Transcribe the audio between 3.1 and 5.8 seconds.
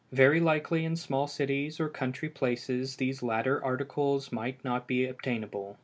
latter articles may not be obtainable.